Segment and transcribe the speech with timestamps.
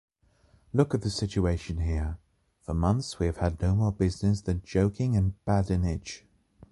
[0.73, 2.17] Look at the situation here,
[2.63, 6.25] for months we have no more business than joking and badinage.